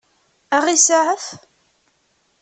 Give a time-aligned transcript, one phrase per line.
[0.55, 1.25] Ad ɣ-iseɛef?